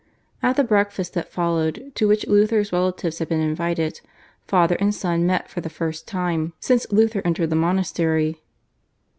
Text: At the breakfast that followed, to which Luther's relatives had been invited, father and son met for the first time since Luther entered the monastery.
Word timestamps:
At 0.41 0.55
the 0.55 0.63
breakfast 0.63 1.13
that 1.13 1.31
followed, 1.31 1.91
to 1.93 2.07
which 2.07 2.25
Luther's 2.25 2.73
relatives 2.73 3.19
had 3.19 3.29
been 3.29 3.39
invited, 3.39 4.01
father 4.47 4.75
and 4.79 4.95
son 4.95 5.27
met 5.27 5.47
for 5.47 5.61
the 5.61 5.69
first 5.69 6.07
time 6.07 6.53
since 6.59 6.91
Luther 6.91 7.21
entered 7.23 7.51
the 7.51 7.55
monastery. 7.55 8.41